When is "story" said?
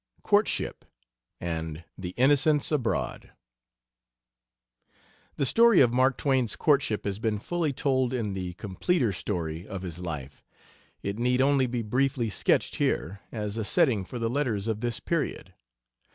5.45-5.79, 9.13-9.67